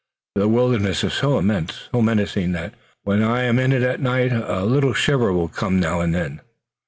[0.33, 4.31] "The wilderness is so immense, so menacing that when I am in it at night
[4.33, 6.41] a little shiver will come now and then.